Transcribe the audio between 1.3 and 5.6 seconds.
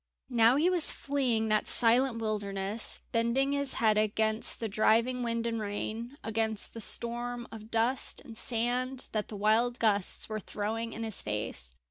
that silent wilderness, bending his head against the driving wind and